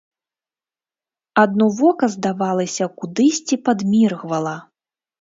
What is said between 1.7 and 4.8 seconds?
вока, здавалася, кудысьці падміргвала.